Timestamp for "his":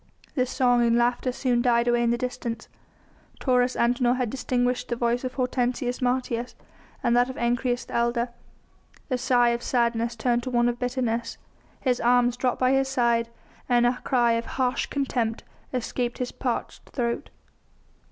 11.81-12.01, 12.71-12.87, 16.17-16.31